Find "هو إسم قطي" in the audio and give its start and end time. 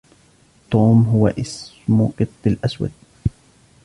1.03-2.33